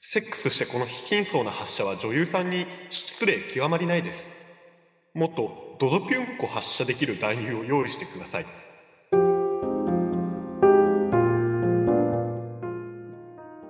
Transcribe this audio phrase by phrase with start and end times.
[0.00, 4.30] セックスしてこの非均層な発射は女優さんに失礼極まりないです。
[5.14, 8.46] もっとドドピュンコ発射できる男優を用意してください。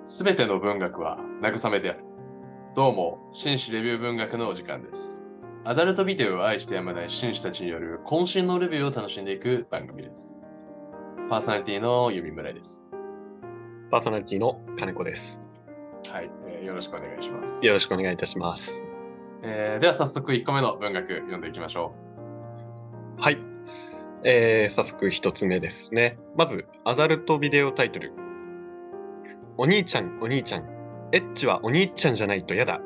[0.05, 2.05] すべての文学は慰めである。
[2.77, 5.27] どうも、紳士レビュー文学のお時間です。
[5.65, 10.37] アダルトビデオを愛してやまない紳士たちによる渾身のレビューを楽しんでいく番組です。
[11.29, 12.87] パーソナリティの弓村です。
[13.91, 15.48] パーソナリティの金子です。
[16.07, 17.65] はい、えーよろしくお願いします。
[17.65, 18.73] よろしくお願いいたします。
[19.43, 21.95] えーでは早速1個目の文学読んでいきましょ
[23.19, 23.39] はい。
[24.25, 26.19] えー、早速一つ目ですね。
[26.37, 28.13] まず、アダルトビデオタイトル。
[29.57, 30.63] お兄ちゃん、お兄ちゃん。
[31.13, 32.81] エッチはお兄ちゃんじゃないとやだ。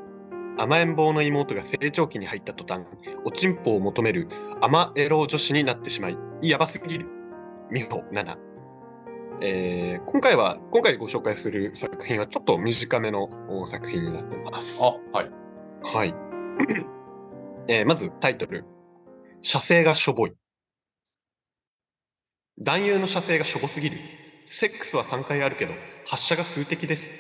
[0.59, 2.85] 甘えん坊の妹が成長期に入った途端、
[3.25, 4.29] おちんぽを求める
[4.61, 7.07] 甘エロ女子になってしまい、やばすぎる。
[7.71, 8.52] 美穂7。
[9.45, 14.81] えー今回は、今回ご紹介する作品はちょっと短めのお作品になっています。
[14.81, 14.87] う。
[14.87, 15.31] あ、はい。
[15.83, 16.15] はい。
[17.67, 18.65] えーまずタイトル。
[19.41, 20.35] 射精がしょぼい。
[22.61, 23.99] 男優の射精がしょぼすぎる。
[24.45, 25.75] セックスは3回あるけど、
[26.07, 27.13] 発射が数的です。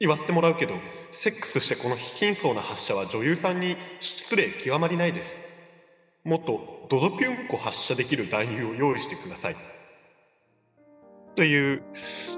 [0.00, 0.74] 言わせてもらうけど、
[1.12, 5.38] セックスしてこの非均層な発射は女優さんに失礼極まりないです。
[6.24, 9.71] もっとドドピュンコ発射できる男優を用意してください。
[11.34, 11.82] という、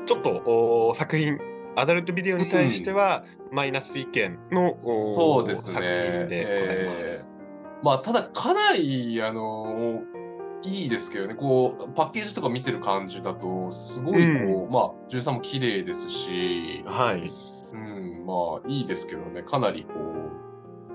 [0.06, 1.38] ちょっとお作品、
[1.76, 5.74] アダルトビデオに対しては、マイナス意見のおそうですね。
[5.74, 7.30] 作品でございます。
[7.32, 7.84] えー。
[7.84, 10.02] まあ、ただかなり、あの
[10.64, 17.30] いいですけどね、こう、パッケージとか見てる感じだと、すごいこう、まあ、女優さんも綺麗ですし、はい。
[17.72, 19.92] うん、まあ、いいですけどね、かなりこ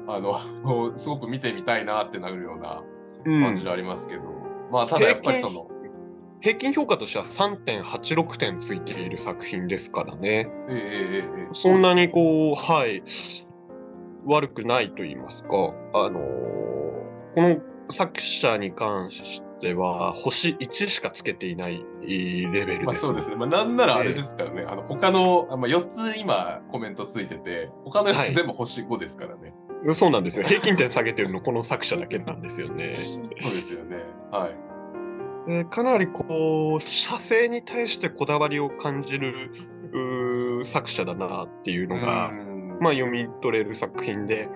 [0.08, 0.40] う、あの、
[0.98, 2.84] すごく見てみたいなってなるような
[3.26, 3.44] うん。
[3.44, 4.24] 感じはありますけど、
[4.72, 5.68] まあ、ただやっぱりその、
[6.42, 10.50] 平均評価としては3.86点ついている作品ですからね。
[10.70, 13.04] ええええええそんなにこう、はい、
[14.26, 15.50] 悪くないと言いますか、
[15.94, 16.50] あのー
[17.36, 22.86] この作者に関しては、星1しかつけていないレベルです。
[22.86, 23.36] まあそうですね。
[23.36, 24.66] まあなんならあれですからね。
[24.68, 29.54] あの他の、あまあ、4つ今コメントついてて、他の4はいつ全部星5ですからね。
[29.94, 30.46] そうなんですよ。
[30.46, 32.96] 平均点下げてるの、この作者だけなんですよね。
[32.96, 33.98] そうですよね。
[34.32, 34.69] はい。
[35.50, 39.52] でかなりこう、写生に対してこだわりを感じる
[40.64, 44.48] 作者だなっていうのが、うんまあ、読み取れる作品で、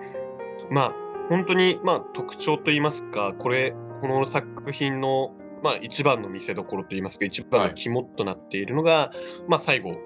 [0.70, 0.92] まあ、
[1.28, 5.34] 本当に、まあ、特徴といいますか、これ、この作品の、
[5.64, 9.10] まあ、一番の見せどころといいますか、一番の肝となっているのが、
[9.48, 9.96] まあ、最後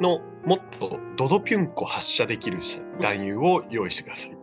[0.00, 2.58] の、もっとドドピュンコ発射できる
[3.00, 4.38] 男優を用意してください。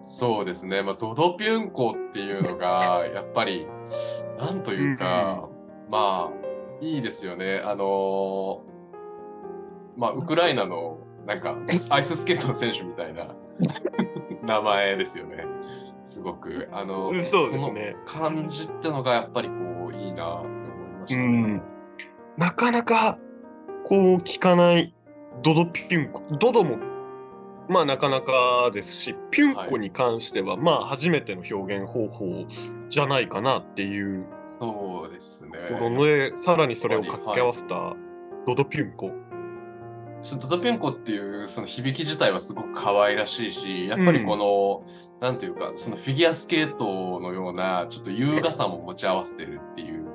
[0.00, 0.82] そうですね。
[0.82, 3.66] まあ、ドドピュンコっていうのが、やっぱり、
[4.38, 5.48] なんというか、
[5.90, 6.30] まあ、
[6.80, 7.62] いいですよね。
[7.64, 8.78] あのー
[9.98, 11.56] まあ、ウクライナの、なんか、
[11.90, 13.34] アイススケートの選手みたいな
[14.42, 15.44] 名前ですよね。
[16.04, 16.68] すごく。
[16.72, 17.72] あの、うんそねその
[18.06, 19.54] 感じってのが、やっぱりこ
[19.88, 20.44] う、いいなって思い
[21.00, 21.26] ましたね。
[21.26, 21.62] うん
[22.36, 23.18] なかなか、
[23.84, 24.94] こう、聞かない
[25.42, 26.22] ドドピュンコ。
[26.38, 26.78] ドドも、
[27.68, 32.46] まあ、なかなかですし、ピュンコに関しては、まあ、初めての表現方法
[32.88, 35.52] じゃないかなっていうそうですね。
[35.68, 37.94] ところで、さらにそれを掛け合わせた
[38.46, 39.12] ドドピュンコ。
[40.20, 44.82] そのドドピュンコっていうその響き自体はすごく可愛らしいし、やっぱりこの、
[45.20, 50.06] なんていうか、そのフィギュアスケートのような、ちょっと優雅さも持ち合わせてるっていう、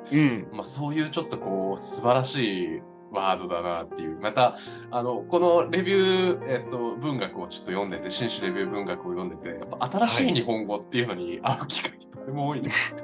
[0.51, 0.57] うん。
[0.57, 2.81] まあそういうちょっとこう、素晴らしい
[3.13, 4.19] ワードだなっていう。
[4.19, 4.55] また、
[4.91, 13.03] あの、このレビュー、えっと、文学をちょっと読んでて、新種レビュー文学を読んでて、やっぱ新しい日本語っていうのに会う機会とても多いなって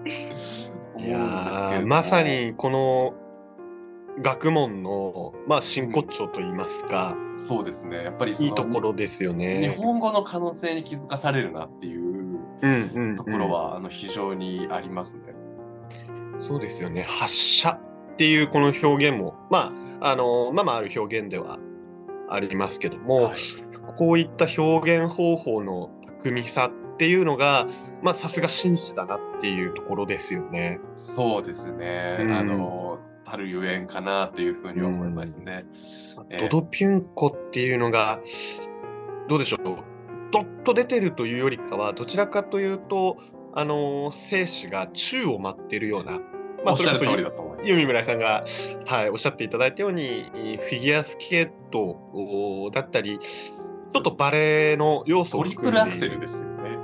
[0.00, 0.72] 思うんです
[1.86, 3.14] まさにこの
[4.22, 8.04] 学問の、まあ、真骨頂といいますか、そうですね。
[8.04, 9.74] やっぱりいいところですよ日ね。
[9.78, 12.00] 本語の可能性に気づかされるなっていう
[12.62, 15.34] うんうんうんところは、あの非常にありますね。
[16.38, 17.04] そうですよね。
[17.04, 17.78] 発射
[18.20, 19.72] っていうこの表現も、ま
[20.02, 21.58] あ、あの、まあまあある表現では
[22.28, 23.36] ありますけども、はい
[23.96, 25.90] こういった表現方法の
[26.22, 27.66] 巧みさっていうのが、
[28.02, 30.80] まあさすが紳士だなっていうところですよね。
[30.94, 32.18] そうですね。
[32.20, 35.64] うんあの、たるゆえんかなというふうに思いますね。
[36.28, 38.20] えードドピュンコっていうのが、
[39.28, 39.60] どうでしょう、
[40.30, 43.16] ドッと出てるというよりかは、どちらかというと、
[43.54, 46.20] あの精子が宙を舞っているような、
[46.64, 47.68] おっしゃる通りだと思います。
[47.68, 48.44] 弓村さんが、
[48.86, 51.80] はい、おっしゃっていただいたように、フィギュアスケート
[52.12, 56.78] おだったり、ちょっとバレエの要素をトリプルアクセルですよね。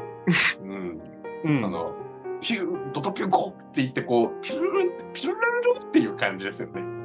[0.62, 1.00] うん。
[1.44, 1.94] うんその、
[2.40, 6.80] ピュー、ドドピュンコって言って、こう、ピューンって、ピュルルルルっていう感じですよね。
[6.80, 6.96] うん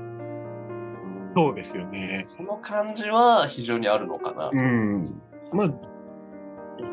[1.35, 2.21] そうですよね。
[2.23, 4.49] その感じは非常にあるのかな。
[4.51, 5.05] うん。
[5.53, 5.69] まあ、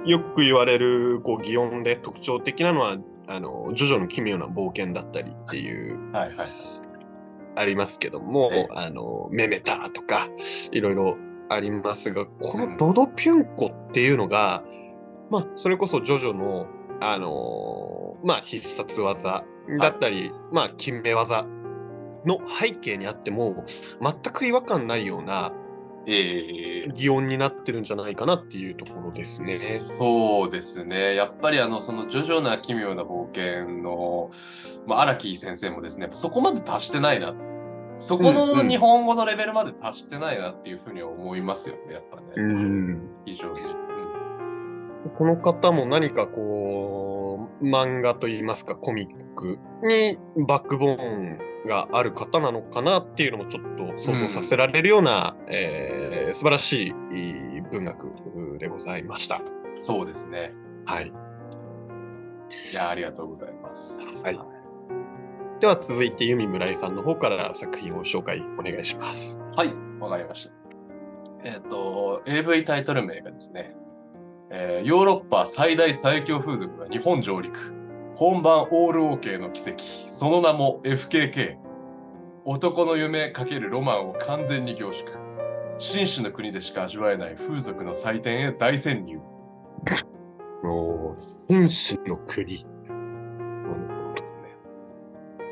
[0.07, 2.97] よく言われるこう擬音で特徴的なのは、
[3.29, 6.49] あの、ジョジョの奇妙な冒険だったりっていう、はいはい。
[7.57, 8.69] ありますけども、ええ。
[8.71, 10.29] あの、メメタとか、
[10.73, 11.17] いろいろ
[11.51, 14.65] ありますが、このドドピュンコっていうのが、
[15.31, 16.67] まあ、それこそジョジョの、
[17.01, 19.45] あのまあ、必殺技
[19.79, 21.47] だったり、まあ、決め技
[22.25, 23.65] の背景にあっても、
[24.01, 25.68] 全く違和感ないようなええ
[26.09, 29.55] 擬音になってるんじゃないかなっていうところですね。
[29.55, 31.15] そうですね。
[31.15, 34.31] やっぱりあの、その、ジョジョな奇妙な冒険の、
[34.87, 37.35] まあ、荒木先生もですね、そこまで達してないな。
[37.99, 42.27] そこうんうんの日本語のレベルまで達してないなっていうふうに思いますよね、やっぱね。
[42.37, 43.61] うん非常に。
[45.17, 51.39] この方も何かこう漫画といいますかコミックにバックボーン
[51.69, 59.37] がある方なのかなっていうのもちょっと想像させられるような、えー素晴らしい文学でございました。
[59.37, 60.53] うんそうですね。
[60.87, 61.13] はい、
[62.73, 64.25] いや、ありがとうございます。
[64.25, 64.41] はい
[65.61, 69.41] では続いて由美村井さんの方から作品を紹介お願いします。
[69.57, 70.53] はい、わかりました。
[71.45, 73.75] えっ、と、AV タイトル名がですね、
[74.51, 77.78] えーヨーロッパ最大最強風俗が日本上陸。
[78.19, 79.85] 本番オール OK の奇跡。
[79.85, 81.57] その名も FKK。
[82.45, 85.09] 男の夢×ロマンを完全に凝縮。
[85.79, 89.21] 紳士の国でしか味わえない風俗の祭典へ大潜入。
[90.65, 91.15] お
[91.47, 92.67] 天使の国。
[93.93, 94.57] そうですね。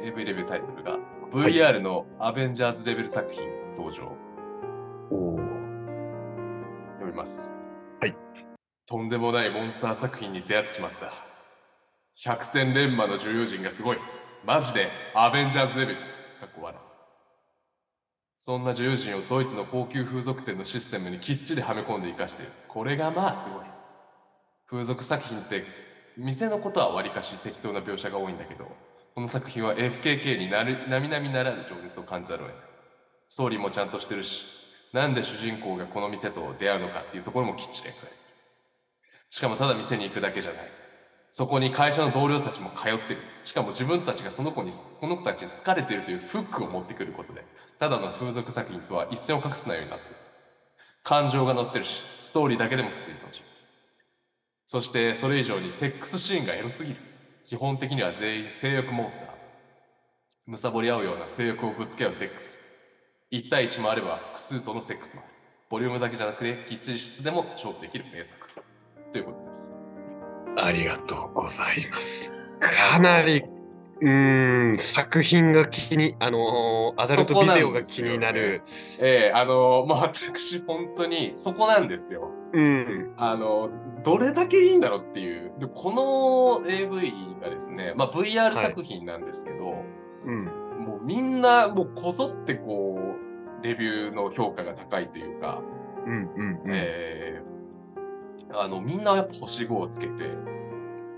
[0.02, 0.98] AV レビュータイトルが
[1.30, 4.12] VR のアベンジャーズレベル作品登場。
[5.12, 5.38] おー
[6.94, 7.56] 読みます。
[8.00, 8.16] はい。
[8.86, 11.25] とんでもないモンスター作品に出会っちまった。
[12.24, 13.98] 百戦錬磨の女優陣がすごい。
[14.44, 15.98] マジでアベンジャーズレベル。
[16.40, 16.86] かっこ笑い
[18.38, 22.52] そんな女優陣をドイツの高級風俗店のシステムにきっちりはめ込んで生かしている。
[22.68, 23.66] これがまあすごい。
[24.66, 25.64] 風俗作品って
[26.16, 28.64] 店のことはわりかし適当な描写が多いんだけど、
[29.14, 32.66] この作品は FKK になる並々ならぬ情熱を感じざるを得ない。
[33.26, 34.46] ストーリーもちゃんとしてるし、
[34.94, 38.16] なんで主人公がこの店と出会うのかっていうところもきっちり描かれてる。
[39.28, 40.75] しかもただ店に行くだけじゃない。
[41.30, 43.20] そこに会社の同僚たちも通ってる。
[43.44, 47.44] しかも自分たちがその子に、その子たちに好かれてるというフックを持ってくることで、
[47.78, 50.16] ただの風俗作品とは一線を画す内容になってる。
[51.02, 53.42] 感情が乗ってるし、ストーリーだけでも普通に楽しい。
[54.64, 56.96] そして、それ以上にセックスシーンがエロすぎる。
[57.44, 59.26] 基本的には全員性欲モンスター。
[60.46, 62.82] むさぼり合うような性欲をぶつけ合うセックス。
[63.30, 65.30] 1対1もあれば複数とのセックスもある。
[65.68, 68.48] ボリュームだけじゃなくて、きっちり質でも勝負できる名作。
[69.12, 69.85] ということです。
[70.56, 72.30] ありがとうございます。
[72.60, 73.42] かなり、
[74.00, 78.62] うーん、作品が気に、あのーアダルトビデオが気になる。
[79.00, 82.30] ええあのもう私、本当にそこなんですよ。
[82.52, 83.70] うん、あの、
[84.02, 85.52] どれだけいいんだろうっていう。
[85.58, 87.12] で、この AV
[87.42, 89.74] がですね、まあ VR 作品なんですけど、
[90.24, 90.44] うん、
[90.84, 95.62] もうみんな、もうこぞってこう、レビューの評価が高いというか、
[96.06, 96.62] うん、うん、うん。
[96.66, 97.45] えー
[98.60, 100.30] あの、みんなやっぱ星5をつけて、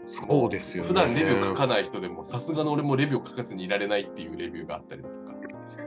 [0.06, 0.88] そうですよね。
[0.88, 5.35] 普段レビュー書かない人でも、さすがの俺もレビューを書かずにいられないっていうレビューがあったりだとか、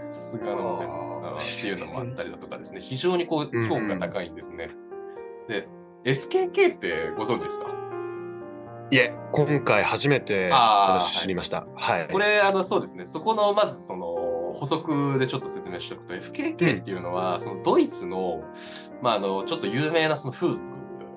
[0.05, 4.69] さすがのっていうのもあったりだとかですね、非常にこう、評価高いんですね。
[5.47, 5.67] で、
[6.03, 7.67] FKK ってご存知ですか？
[8.91, 11.65] いえ、今回初めて私知りました。
[11.75, 12.07] はい。
[12.11, 13.05] これ、あの、そうですね。
[13.05, 18.43] そこの、まず、その、補足でちょっと説明しておくと、FKK っていうのは、そのドイツの、
[19.01, 20.67] まあ、あの、ちょっと有名なその風俗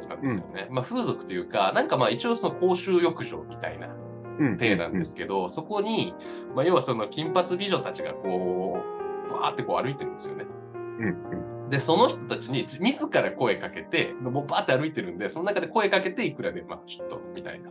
[0.08, 0.68] なんですよね。
[0.70, 3.88] まあ、風俗というか、なんかまあ、一応その公衆浴場みたいな
[4.38, 6.14] うん体なんですけど、そこに、
[6.54, 8.78] まあ、要はその金髪美女たちがこ
[9.28, 10.44] う、わーってこう歩いてるんですよね。
[10.74, 11.04] うん、
[11.64, 17.70] うん、で、その人たちに自ら声かけて、もうバーって歩いてるんで、その中で声かけていくらで、まあ、ちょっと、みたいな。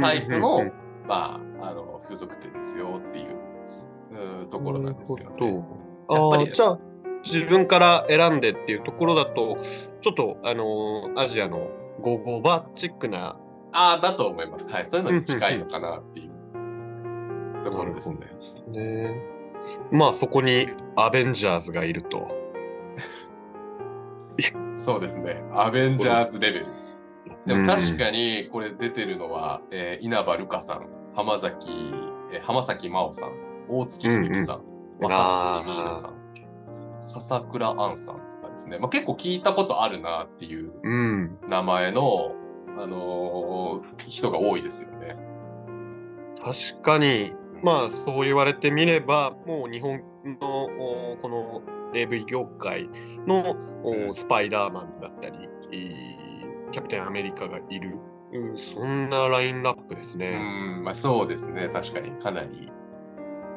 [0.00, 0.72] タイプの、うん
[1.06, 5.64] まあ、あの、風俗店ですよっていうところなんですよね。
[6.10, 6.78] やっぱりじゃあ、
[7.24, 9.58] 自分から選んでっていうところだと、
[10.00, 11.68] ちょっと、あのーアジアの
[12.02, 13.36] ゴーゴーバーチックな
[13.72, 14.70] ああ、だと思います。
[14.70, 14.86] はい。
[14.86, 18.18] そういうのに近いのかなっていうところですね。
[18.68, 19.22] ね。
[19.90, 22.28] まあそこにアベンジャーズがいると。
[24.72, 25.42] そうですね。
[25.54, 26.66] アベンジャーズレベル。
[27.46, 31.94] でも確かにこれ出てるのは、えー稲葉ルカさん、浜崎、
[32.32, 33.32] えー浜崎真央さん、
[33.68, 36.13] 大月響さん、うん若槻美奈さん、
[37.04, 38.78] 笹倉杏さんとかですね。
[38.78, 41.38] まあ、結構聞いたことあるなっていううん。
[41.48, 42.34] 名前の、
[42.78, 45.16] あのー人が多いですよね。
[46.42, 47.32] 確かに、
[47.62, 50.00] まあそう言われてみれば、もう日本
[50.40, 50.64] の
[51.12, 51.62] おこの
[51.94, 52.88] AV 業界
[53.26, 57.98] のうんスパイダーマンだったり、えーキャプテンアメリカがいる、
[58.32, 60.36] うんそんなラインナップですうね。
[60.80, 61.68] ん、まあそうですね。
[61.72, 62.70] 確かにかなり、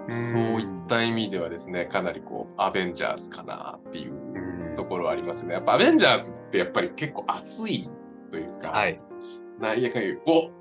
[0.09, 5.53] そういった意味ではですね、かなりこう、アベンジャーズかなっていううんところはありますね。
[5.53, 7.89] やっぱアベンジャーズってやっぱり結構熱い
[8.31, 9.01] というか、はい。
[9.59, 10.51] なんやかんや、お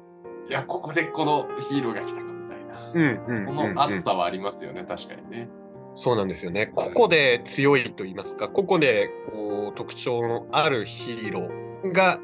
[0.48, 3.46] いや、ここでこのヒーローが来たかみたいな。
[3.46, 5.48] この熱さはありますよね、確かにね。
[5.94, 6.66] そうなんですよね。
[6.66, 12.20] ここで強いと言いますか、ここでこう特徴のあるヒーローが、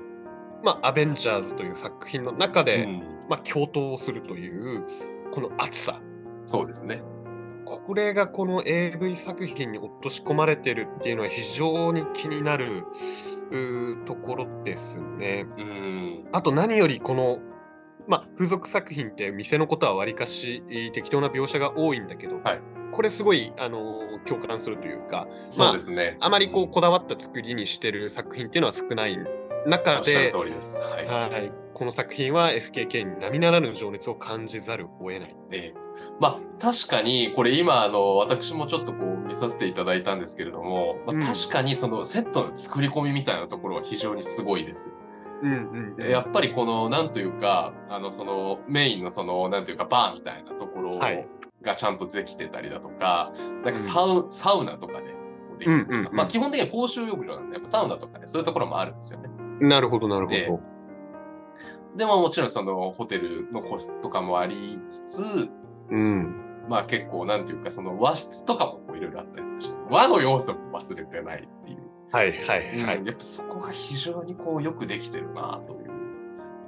[0.62, 4.84] まあ、アベンジャーズという作品の中で、うんまあ、共闘をするという、
[5.32, 6.00] この熱さ。
[6.46, 7.02] そうですね。
[7.64, 12.84] これがこの AV 作品に落とし込まれてるっていうのは非常に気になる
[14.06, 15.46] ところですね。
[15.58, 16.28] うん。
[16.32, 17.38] あと何よりこの、
[18.08, 22.60] まあ、付属作品って店のことはわりかしえー適当な描写が多いんだけど、はい
[22.92, 26.16] これすごい、あのー共感するというか、そうですね。
[26.20, 29.18] あまりこうここだわった作りにしてる作品っていうのは少ない
[29.66, 30.32] 中で、
[31.74, 35.36] この作品は FKK に並ならぬ情熱を感じざるを得ない。
[35.52, 35.74] ええ。
[36.20, 41.20] まあ確かにこれ今あの私もちょっとこう見させていただいたんですけれども、まあうん。
[41.20, 44.94] 確かにそのセットの作り込みみたいなところは非常にすごいです。
[45.42, 51.26] うんでやっぱりこのなんというかあのそのメインのそのなんというかバーみたいなところはい。
[51.62, 53.30] がちゃんとできてたりだとか、
[53.64, 55.14] なんかサウ,、サウナとかで
[55.60, 56.16] できてるとか、うんうんうん。
[56.16, 59.30] まあ基本的には公衆浴場なんでやっぱサウナとかねそういうところもあるんですよね。
[59.62, 60.36] なるほど、なるほど。
[60.36, 60.72] ええ
[61.96, 65.50] でももちろんそのホテルの個室とかもありつつ、
[65.90, 66.34] うん。
[66.68, 71.78] まあ結構なんていうかその和室とかもいろいろあったりとかして、和の要素も忘れてないっていう。
[72.10, 72.98] はいはいはい。
[72.98, 75.76] うんやっぱそこが非常にこうよくできてるなとい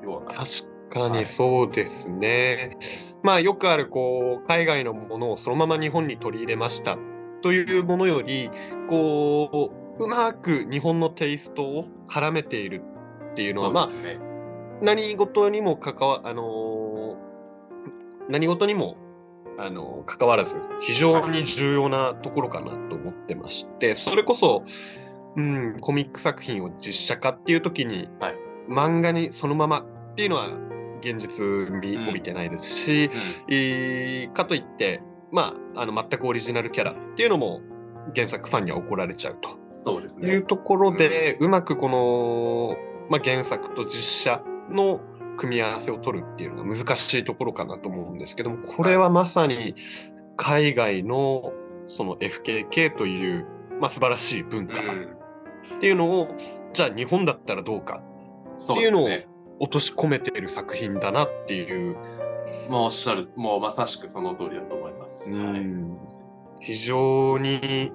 [0.03, 0.45] うような。
[0.45, 2.77] 確かにそうですね。
[3.23, 6.99] まあよくあるこう海外のものをそのまま日本に取り入れました
[7.43, 8.51] というものより
[8.89, 12.83] こううまく日本のテイストを絡めている
[13.33, 13.89] っていうのはまあ。
[14.83, 17.25] 何事にも関わあのー
[18.29, 18.97] 何事にも
[19.59, 24.65] あのー関わらず非常に重要なところかなと思ってましてそれこそ、
[25.37, 28.35] うん、コミック作品を実写化っていう時に、はい。
[28.69, 30.49] 漫画にそのままっていうのは
[31.01, 33.11] 現実味帯びてないですし、
[33.49, 37.61] えーかといって、まあ、あの全くオリジナルキャラっていうのも
[38.15, 39.51] 原作ファンには怒られちゃうと。
[39.71, 40.31] そうですね。
[40.31, 42.77] いうところで、うまくこの、
[43.11, 45.01] まあ、原作と実写の
[45.37, 49.75] 組み合わせを取るっていうのが難しいところかなと思うんですけどもこれはまさに
[50.37, 51.53] 海外の
[51.87, 53.47] その FKK という、
[53.81, 56.29] まあ、素晴らしい文化っうんていうのを、
[56.73, 58.03] じゃあ日本だったらどうか
[58.57, 59.09] っていうのを。
[59.61, 61.97] 落とし込めている作品だなっていう、
[62.69, 65.35] もうおっしゃる、もうまさしくその通りだと思います。
[65.35, 65.99] はいうん
[66.65, 67.93] 非常に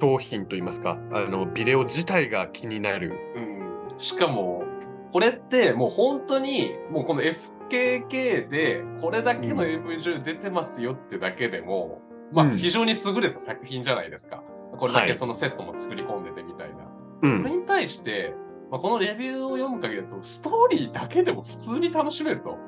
[0.00, 3.12] 商品といいますかあのビデオ自体が気になる。
[3.36, 4.64] うん、しかも、
[5.12, 14.42] これってもう本当に、もうこの FKK でこれだけの AV 女優出てますよってだけでも、まあうん非常に優れた作品じゃないですか。
[14.76, 16.76] これだはいけそのセットも作り込んでてみたいな。
[17.22, 18.34] うんこれに対して、
[18.72, 22.58] まあ、このレビューを読む限りだと、ストーリーだけでも普通に楽しめると。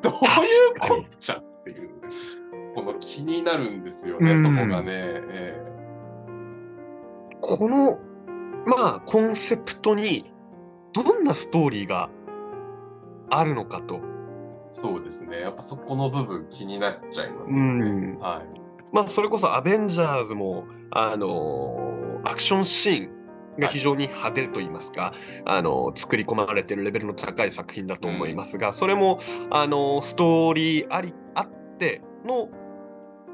[0.00, 0.20] どういう
[0.80, 1.90] こっちゃっていう、
[2.84, 4.84] この気になるんですよね、うんそこがね。
[4.88, 5.78] ええ
[7.40, 7.98] この
[8.66, 10.32] まあコンセプトに
[10.92, 12.10] どんなストーリーが
[13.30, 14.00] あるのかと、
[14.70, 15.40] そうですね。
[15.40, 18.18] やっぱそこの部分気になっちゃいますようんね。
[18.20, 18.60] はい。
[18.92, 25.12] まあ、それこそアベンジャーズも、あのーアクションシーンが非常に派手といいますか、
[25.44, 29.20] あのー作り込まれてるレベルの高い作品だと思いますが、それも、
[29.50, 32.48] あのーストーリーありあっての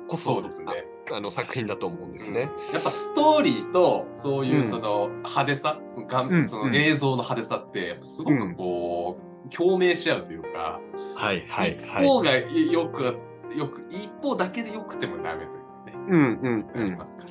[0.08, 0.72] こそですね。
[1.10, 2.48] ああの作品だと思うんですね。
[2.72, 10.80] やっぱストーリーとそういううんその派手さ、その画うんその映像の派手さって、すごくこう、共鳴し合うというか、
[11.14, 12.06] はいはい一はい。
[12.06, 13.18] 方がよく、
[13.54, 16.90] よく、一方だけでよくてもダメというかね、うんうんあうん。
[16.90, 17.30] りますから。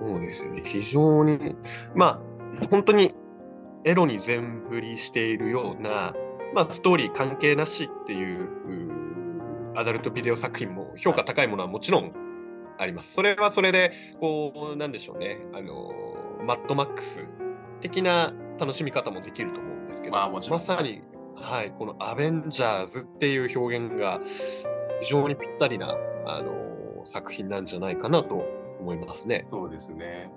[0.00, 0.62] そうですよね。
[0.64, 1.54] 非常に、
[1.94, 2.20] ま
[2.62, 3.14] あ、本当に
[3.84, 6.14] エロに全振りしているような、
[6.54, 8.48] まあ、ストーリー関係なしっていう
[9.80, 12.12] アダルトビデオ作品も評価高いものはもちろん
[12.78, 13.14] あります。
[13.14, 17.20] それはそれで、こう、なんでしょうね、あのーマッドマックス
[17.82, 21.02] 的な楽しみ方もできると思うんですけど、まあもちろんまさに、
[21.34, 24.20] はい、このアベンジャーズっていう表現が
[25.02, 25.96] 非常にぴったりな、
[26.26, 26.70] あのー
[27.04, 28.46] 作品なんじゃないかなと
[28.78, 29.42] 思いますね。
[29.42, 30.30] そうですね。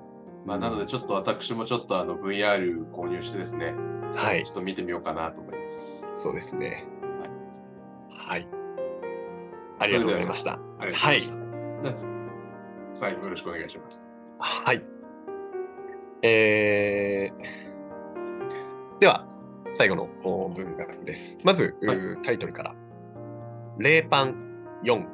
[0.45, 3.73] まあ、なのでちょっと私もちょっとあの VR 購入してですね、
[4.15, 4.51] はいちょ。
[4.51, 6.09] っと見てみようかなと思います。
[6.15, 6.87] そうですね。
[8.09, 8.62] はい。
[9.79, 10.53] ありがとうございました。
[10.53, 10.89] いま
[11.19, 12.07] した。
[12.93, 14.09] 最後よろしくお願いします。
[14.39, 14.83] はい。
[16.21, 19.27] えー、では、
[19.73, 21.37] 最後のお文学です。
[21.43, 22.75] まず、はいうタイトルから。
[23.79, 24.35] レーパン
[24.83, 25.05] 4。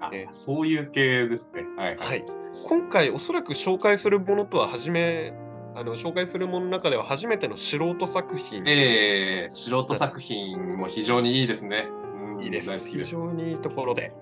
[0.00, 1.64] あえーそういう系ですね。
[1.76, 2.24] はいはい。
[2.66, 5.34] 今回、おそらく紹介するものとは、初め、
[5.74, 8.62] あの紹介するものの中では初めての素人作品。
[8.66, 11.88] えー、素人作品も非常にいいですね。
[12.36, 12.90] うんいいです。
[12.90, 13.04] 非。
[13.04, 14.12] 常にいいところで。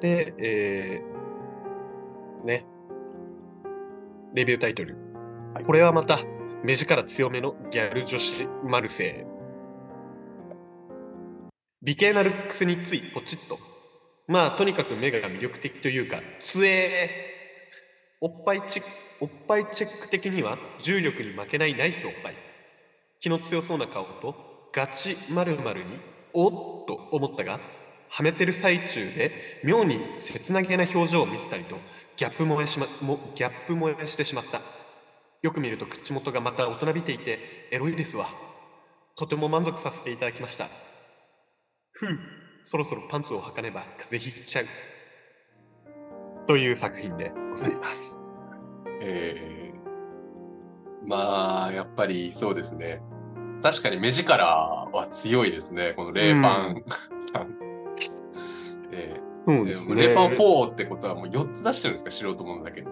[0.00, 2.66] で、えー、ね。
[4.34, 4.96] レビュータイトル。
[5.54, 6.20] はいこれはまた、
[6.64, 9.32] 目力強めのギャル女子マルセイ。
[11.82, 13.58] 美形なルックスについポチッと。
[14.28, 18.26] まあ、とにかく目が魅力的というか、つえー。
[18.26, 22.34] おっぱいチェック、おっぱいチェック的には重力に負けないナイスおっぱい。
[23.20, 26.50] 気の強そうな顔とガチ〇〇におっ
[26.86, 27.60] と思ったが
[28.08, 31.76] はめてる最中で妙に切なげな表情を見せたりと
[32.16, 34.60] ギャップ萌えしまもギャップ萌えしてしまった。
[35.42, 38.28] よく見ると口元がまた大人びていてエロいですわ。
[39.16, 40.68] とても満足させていただきました。
[41.92, 42.18] ふう
[42.62, 44.66] そろそろパンツを履かねば風邪ひいちゃう。
[46.46, 48.20] という作品でございます。
[49.00, 53.00] えー、まあ、やっぱりそうですね。
[53.62, 55.92] 確かに目力は強いですね。
[55.96, 56.82] このレーパン
[57.18, 57.56] さん。
[58.92, 59.94] えーね。
[59.94, 62.10] レーパン4ってことはもう4つ出してるんですか？
[62.10, 62.82] 素人ものだけ。
[62.82, 62.90] ど。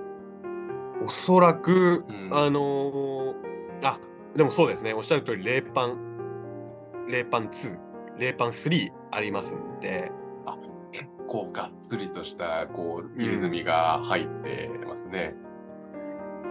[1.05, 2.31] おそらく、うん。
[2.33, 3.35] あのー
[3.83, 3.99] あ、
[4.37, 7.79] でもそうですね、おっしゃる通り、レーパン、レーパン2、
[8.19, 10.13] レーパン3ありますんで、
[10.93, 15.35] 結構がっつりとしたこう入れ墨が入ってますね。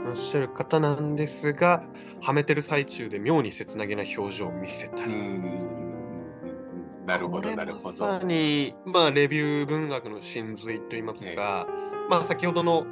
[0.10, 1.84] おっしゃる方なんですが、
[2.22, 5.13] はめてる最中で妙に切なげな表情を見せたうり。
[5.13, 5.70] ん。
[7.06, 8.28] なるほど、なるほまさど。
[8.28, 11.68] に、まあ、レビュー文学の真髄といいますか、
[12.10, 12.86] まあ、先ほどの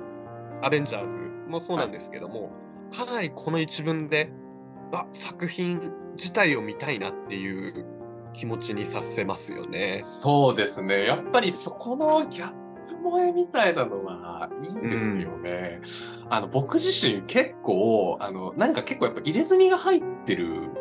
[0.62, 2.52] アベンジャーズもそうなんですけども、
[2.96, 4.32] かなりこの一文で、
[4.94, 7.86] あ作品自体を見たいなっていう
[8.34, 10.00] 気持ちにさせますよね。
[10.00, 11.06] そうですね。
[11.06, 15.82] やっぱりそこのギャップ萌えみたいなのはいいんですよね。
[16.30, 20.72] あの僕自身結構あのなんか結構やっぱ入れ墨が入ってる、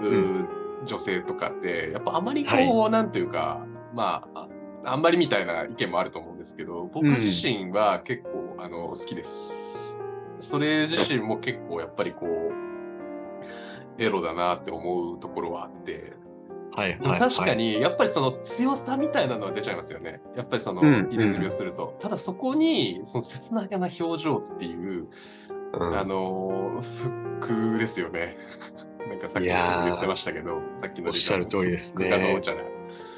[0.00, 0.48] うん
[0.84, 4.46] 女性とかってやっぱあまりこう、はなんていうかまあ
[4.84, 9.98] ああんまりみたいな意見もあると思うんですけど僕自身は結構、あの好きです。
[10.38, 16.12] それ自身も結構やっぱりこうエロだなって思うところはあって。
[16.76, 20.20] はいでも確か、にやっぱりその強さみたいなのは出ちゃいますよね。
[20.36, 21.96] やっぱりそのうん入れ墨をすると。
[21.98, 25.06] ただそこにその切なげな表情っていう、
[25.72, 27.38] うんあのーフッ
[27.74, 28.36] クですよね。
[29.08, 32.08] なんかさっき言ってましたけど、さっきのおっしゃる通りですね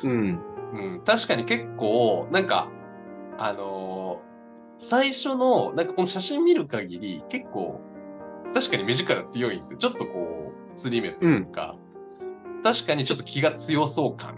[0.04, 0.08] う。
[0.08, 0.42] うん、
[0.72, 2.70] うん、確かに結構なんか
[3.38, 4.28] あのー
[4.78, 7.80] 最初のなんかこの写真見る限り結構
[8.54, 9.78] 確かに目力強いんですよ。
[9.78, 11.76] ちょっとこう釣り目というか、
[12.62, 14.36] 確かにちょっと気が強そう感。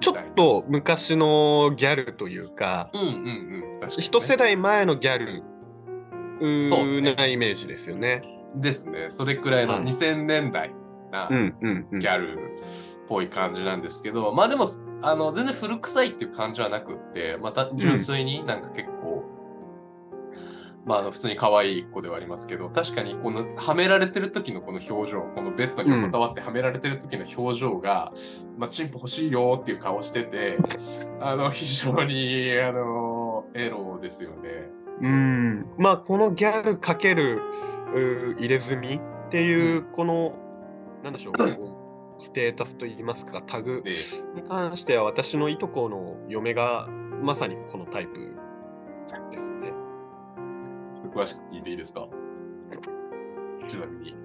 [0.00, 3.72] ちょっと昔のギャルというか、うんうんうん。
[3.74, 5.42] 確かにね一世代前のギャル
[6.40, 8.22] うそうっすねーなイメージですよね。
[8.54, 9.10] ですね。
[9.10, 10.72] それくらいのはい2000年代
[11.10, 12.36] なうんうんうんギャルっ
[13.06, 14.64] ぽい感じなんですけど、まあでも、
[15.02, 18.99] あの、全然古臭いっていう感じはなくって、また純粋になんか結構、
[20.90, 28.12] まああの普通に可愛い子ではありますけど、確かにこのはめられてる時のこの表情、このベッドに横たわってはめられてる時の表情が、
[28.58, 30.58] まあチンポ欲しいよっていう顔してて、
[31.20, 34.68] あの、非常に、あの、エロですよね。
[35.00, 37.40] うんまあこのギャルかける
[38.38, 39.00] 入れ墨っ
[39.30, 40.34] ていうこの、
[41.04, 41.34] なんでしょう
[42.18, 43.92] ステータスといいますかタグで、
[44.34, 46.88] に関しては私のいとこの嫁が
[47.22, 48.36] まさにこのタイプ
[49.30, 49.79] ですね。
[51.14, 52.08] 詳しく聞いていいですか？
[53.66, 54.16] ちなみに。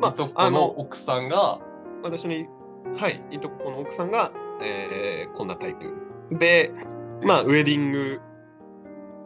[0.00, 1.60] まいとこあ、あのの奥さんが、
[2.02, 2.48] 私のい
[2.96, 5.92] はいいとこの奥さんが、えーこんなタイプ。
[6.36, 6.72] で
[7.24, 8.20] まあウェディング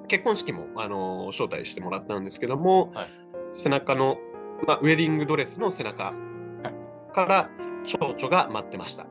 [0.09, 3.07] 結婚式も、あの招待してもらったんですけども、はい。
[3.51, 4.19] 背中の、
[4.67, 6.13] まあ、ウェディングドレスの背中
[7.13, 7.51] から
[7.85, 9.07] 蝶々が待ってました。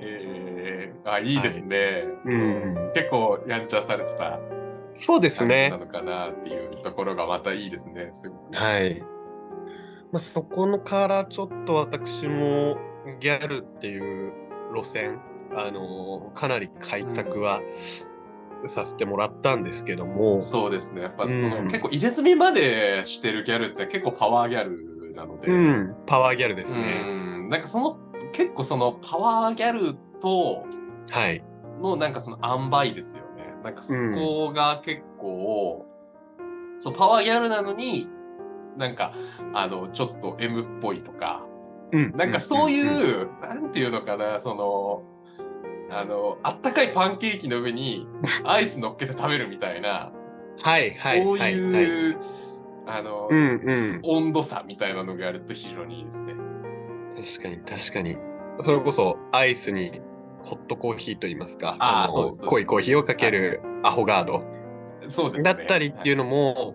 [0.00, 2.04] えー、あ、いいですね。
[2.24, 2.90] うん。
[2.94, 4.38] 結構やんちゃされてた
[4.94, 5.78] そうですねな。
[5.78, 8.10] のかなっていうところがまたいいですね。
[8.12, 8.54] すごく。
[8.56, 9.00] はい。
[10.12, 12.78] まあ、そこのからちょっと私も
[13.18, 14.32] ギャルっていう
[14.72, 15.20] 路線、
[15.56, 17.60] あのかなり開拓は
[18.68, 21.02] させてもらったんですけども、そうですね。
[21.02, 27.04] やっぱその、うん結構入れ墨までしてるギャルって結構パワーギャルなので、うん、パワーギャルですね。
[27.06, 27.98] うんなんかその
[28.32, 30.64] 結構そのパワーギャルと
[31.10, 31.44] はい。
[31.80, 33.33] のなんかその塩梅ですよね。
[33.64, 35.86] なんかそこが結構、
[36.78, 38.08] そう、パワーギャルなのに、
[38.76, 39.12] なんか、
[39.54, 41.46] あの、ちょっと M っぽいとか、
[41.92, 45.02] うんなんかそううんいう、なんていうのかな、その、
[45.90, 48.06] あの、あったかいパンケーキの上に
[48.44, 50.12] アイス乗っけて食べるみたいな、
[50.60, 51.38] はいはいこう。
[51.38, 52.18] いう、
[52.86, 56.34] あの、うんうん温度差みたいなのがあると非常にいいですね。
[57.38, 58.18] 確かに確かに。
[58.60, 60.02] それこそアイスに
[60.44, 64.42] ホットコーヒーと言いますか、のあ濃いコーヒーをかけるアホガード。
[65.08, 65.54] そうですね。
[65.54, 66.74] だったりっていうのも、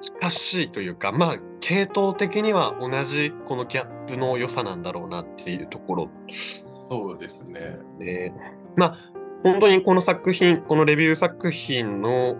[0.00, 6.10] 近しいというか、まあ、系統的には同じこのギャップの良さなんだろうなっていうところ。
[6.30, 7.78] そうですね。
[7.98, 8.32] で、
[8.76, 8.98] まあ、
[9.42, 12.36] 本当にこの作品、このレビュー作品の、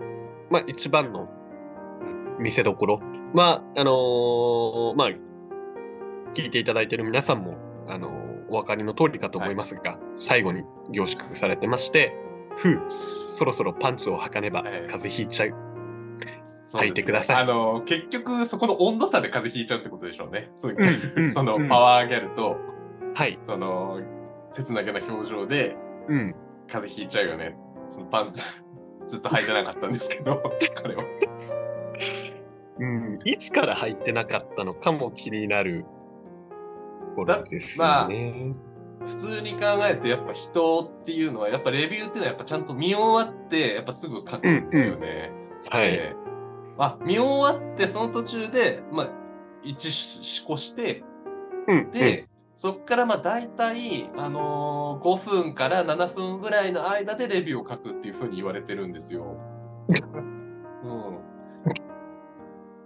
[0.49, 1.29] まあ、一番の
[2.39, 2.99] 見せどころ。
[3.33, 5.09] は、あのーまあ、
[6.33, 7.55] 聞いていただいている皆さんも、
[7.87, 8.20] あのー
[8.51, 12.13] お分かりの通りかと思いますが、最後に凝縮されてまして、
[12.57, 15.49] ふう、そろそろパンツを履かねばええ風邪ひいちゃう。
[15.49, 20.51] そうですね履いてくださいあの、結局、そこの温度差で風邪ひいちゃうってことでしょうね。
[20.55, 20.75] その
[21.15, 22.57] うん そのうんパワーギャルと、
[23.15, 23.39] はい。
[23.43, 24.01] その、
[24.51, 25.75] 切なげな表情で、
[26.07, 26.35] うん。
[26.67, 27.55] 風邪ひいちゃうよね。
[27.89, 28.63] そのパンツ、
[29.07, 30.41] ずっと履いてなかったんですけど、
[30.83, 31.03] 彼は。
[32.79, 36.00] うん、いつから履いてなかったのかも気になると
[37.11, 38.55] ころですよね。
[39.05, 45.31] 普通に考えて、やっぱ人っていうのは、やっぱレビューっていうのは、やっぱちゃんと見終わって、やっぱすぐ書くんですよね。
[45.69, 45.87] はい。
[45.87, 46.21] えー
[46.77, 49.09] あ、見終わって、その途中で、まあ、
[49.61, 51.03] 一致こして、
[51.67, 59.37] うん、で、そっからまあ大体、あのー5分から7分ぐらいの間でレビューを書くっていうふうに言われてるんですよ。
[60.83, 61.19] うん、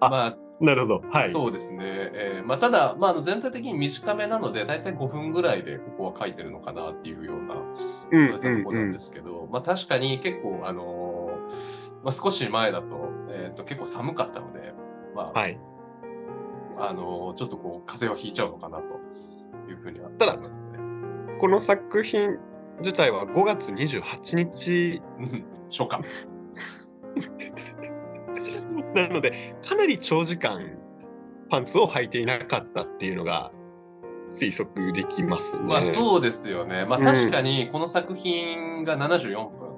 [0.02, 1.04] あまあ、うん、なるほど。
[1.10, 1.30] はい。
[1.30, 1.84] そうですね。
[1.84, 7.62] えーまあ、ただ、まあ、全体的に短めなので、大体5分ぐらいでここは書いてるのかなっていうような、そ
[8.12, 14.74] ううんいったところなんですけど、まあ確かに結構、あのーまあ、少し前だと,、えー、と結構寒かったので、
[15.14, 15.60] まあ、はい。
[16.78, 18.86] あのーちょっとこう風邪をひいちゃうのかなと
[19.70, 20.80] いうふうにはただ思いますね。
[21.40, 22.38] この作品
[22.80, 26.00] 自体は5月28日うん初夏。
[28.96, 30.62] なので、かなり長時間
[31.50, 33.52] パンツを履いていなかったっていうのが
[34.30, 35.64] 推測できますね。
[35.64, 36.86] まあそうですよね。
[36.86, 39.76] まあうん確かにこの作品が74分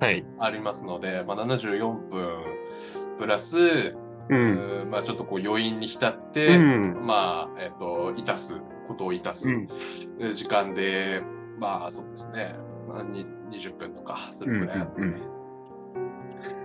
[0.00, 0.24] はい。
[0.38, 2.42] ありますので、まあ、74分
[3.18, 3.98] プラス、う。
[4.28, 7.06] うんんまあちょっとこう余韻に浸っうて、ん。
[7.06, 9.48] まあ、えっ、と、いたす、ことをいたす
[10.32, 11.22] 時間で、
[11.60, 12.56] まあそうですね、
[12.88, 15.41] まあ、に20分とかするぐらいあって、うんうん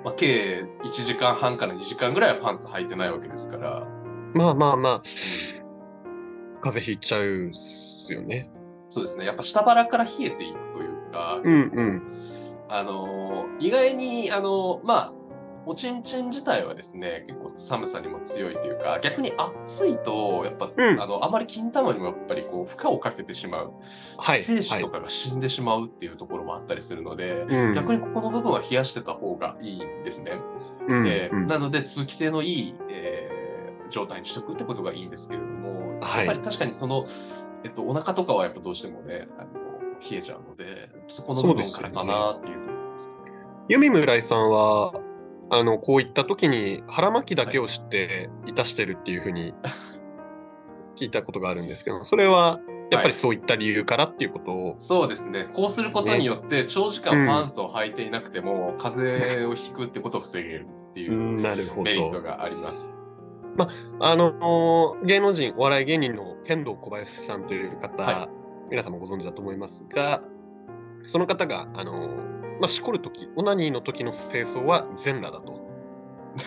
[0.03, 3.87] まあ、計1時間半から2時間ぐらいはパンツ履いてないわけですから、
[4.33, 5.01] まあまあまあ、
[6.61, 8.49] 風邪ひいちゃうっすよね。
[8.89, 12.07] そうですね、やっぱ下腹から冷えていくというか、うんうん。
[12.69, 15.13] あのー意外に、あのーまあ、
[15.67, 23.73] おちんちん自体はですね、結構寒さにも強いというか、逆に暑いと、やっぱ、うんあの、あまり金玉にもやっぱりこう、負荷をかけてしまう、
[24.17, 24.39] はい。
[24.39, 30.39] 精子とはかが死んでしまうっていうところもあったりするので、いうん逆にここの部分は冷やしてた方がいいんですね。
[30.87, 33.37] うんえーうんなので、通気性のいい、えー
[33.89, 37.05] 状態にしておくってことがいいんですけれども、はいやっぱり確かにその、
[37.63, 39.49] えっと、お腹とかはやっぱどうしてもね、あの
[39.99, 43.11] 冷えちゃうので、そこの部分からかなっていうところです。
[43.69, 44.93] 弓村井さんは、
[45.49, 49.53] あの、こういった時に腹巻きだけをしていたしてるっていうふうに
[50.97, 55.45] 聞いたことがあるんですけど、それはやっぱりそういった理由からっていうことを、そうですね。
[55.53, 62.21] こうすることによって、長時間パンツを履いていなくても、風邪をひくってことを防げるっていうメリットど。
[62.21, 62.99] があります。
[63.99, 68.29] あの、芸能人、お笑い芸人の剣道小林さんという方、は
[68.69, 70.21] 皆さんもご存知だと思いますが、
[71.05, 72.09] その方が、あの、
[72.59, 75.67] まあ、しこるとき、オナニーの時の清掃は全裸だと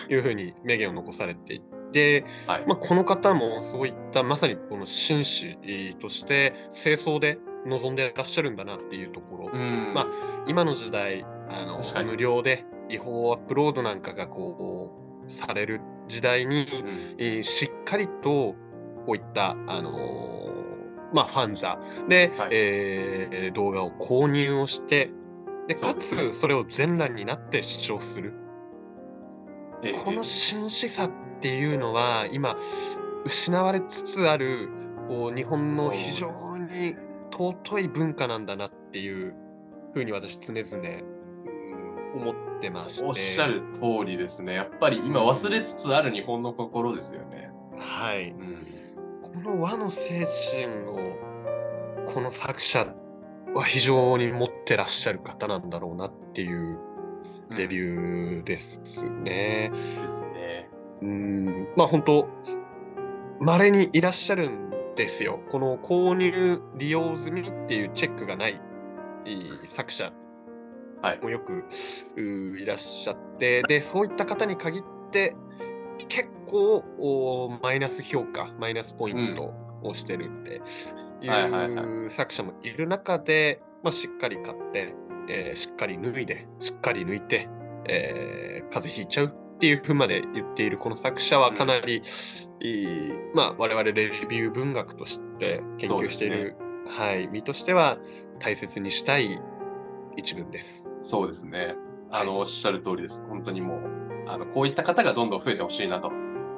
[0.09, 2.63] いうふうに名言を残されていて、はい。
[2.67, 5.57] まあ、この方もそういったまさにこの紳士
[5.99, 9.93] として清掃で臨んでいらっしゃるんだなっていうところ、うん。
[9.93, 10.07] ま
[10.47, 14.93] 今の時代あの無料で違法アップロードなんかがこ
[15.25, 17.15] うされる時代に、うん。
[17.17, 18.55] えーしっかりと
[19.05, 22.49] こういった、あのーまあ、ファンザで、はい。
[22.51, 25.11] えー動画を購入をして
[25.73, 28.33] でかつそれを全裸になって視聴する。
[29.83, 32.57] ええこの紳士さっていうのは今
[33.23, 34.69] 失われつつある
[35.07, 36.95] こう日本の非常に
[37.31, 39.33] 尊い文化なんだなっていう
[39.93, 40.87] ふうに私常々
[42.15, 44.53] うん思ってましておっしゃる通りですね。
[44.53, 47.49] やっぱり今忘れつつある日本の心ですよね。
[47.79, 48.67] はいうん
[49.21, 50.99] この和の精神を
[52.05, 52.93] この作者
[53.53, 56.79] は非常に持ってらっしゃる方なんだろうなっていう
[57.49, 59.71] レビューですね。
[60.01, 60.69] ですね。
[61.01, 62.29] うん、まあ本当、
[63.39, 65.39] 稀にいらっしゃるんですよ。
[65.49, 68.61] この購入、利用済みっていうチェックがない
[69.25, 70.11] いい作者
[71.01, 71.65] はいもよく、
[72.15, 75.35] ういらっしゃって、で、そういった方に限って、
[76.07, 79.51] 結構おマイナス評価、マイナスポイント
[79.83, 80.61] をしてるって
[81.21, 84.95] いう作者もいる中で、まあ、しっかり買って、
[85.29, 87.47] えーしっかり脱いで、しっかり抜いて、
[87.87, 92.01] えー風邪ひいちゃうっていうふうまで言っているこの作者はかなり、
[92.61, 92.87] いい
[93.33, 96.55] まあ、我々レビュー文学として研究している、
[96.87, 97.97] はい、身としては
[98.39, 99.39] 大切にしたい
[100.15, 100.87] 一文です。
[101.01, 101.75] そうですね。
[102.11, 103.25] あの、はいおっしゃる通りです。
[103.27, 103.79] 本当にもう、
[104.27, 106.11] あの、こういった方がどんどん増えてほしいなと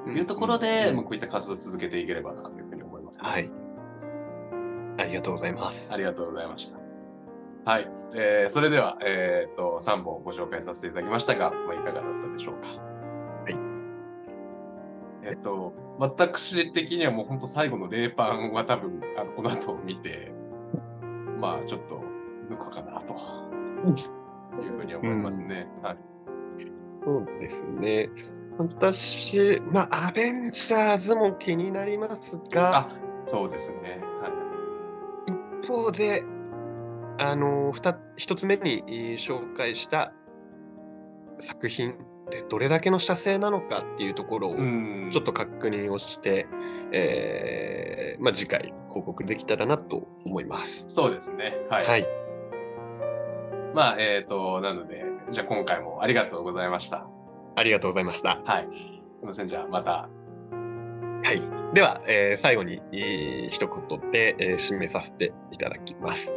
[0.07, 3.27] いうところで、うんもうこういった活動を続けていければなというふうに思います、ね。
[3.27, 3.49] はい。
[5.03, 5.89] ありがとうございます。
[5.91, 6.79] ありがとうございました。
[7.65, 7.87] はい。
[8.15, 12.81] えーそれでは、えっ、と、3本ご紹介させていただきましたが、まあ、いかがだったでしょうか？
[13.43, 13.55] はい。
[15.27, 20.31] えっ、と、私的にはもう本当最後の冷パンは多分、あのこの後見て、
[21.39, 22.01] まあちょっと
[22.49, 25.67] 抜くかなというふうに思いますね。
[25.81, 25.97] はい。
[27.05, 28.09] そうですね。
[28.57, 32.87] 私、まあ、アベンジャーズも気になりますがあ、
[33.25, 33.99] そうですね。
[35.67, 36.23] 方で、
[37.19, 40.13] あの、ふた一つ目にえー紹介した
[41.37, 41.95] 作品
[42.29, 46.47] でどれだけの写生なのかっていうところをうんちょっと確認をして、
[46.91, 50.85] えーまあ、次回報告できたらなと思います。
[50.87, 51.57] そうですね。
[51.69, 51.85] はい。
[51.85, 52.07] はい。
[53.73, 57.07] まあ、えっ、と、なので、じゃあ今回もありがとうございました。
[57.55, 58.41] ありがとうございました。
[58.45, 58.67] はい。
[58.71, 58.71] す
[59.21, 59.49] みません。
[59.49, 60.09] じゃあまた。
[61.23, 61.52] はい。
[61.73, 66.33] では、えー最後に、えー一言で、えー締めさせていただきます。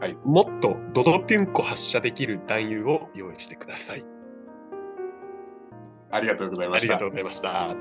[0.00, 0.16] はい。
[0.24, 4.04] もっとドドピュンコ発射できる弾油を用意してください。
[6.10, 7.08] ありがとうございましたありがとう。
[7.10, 7.76] ございました。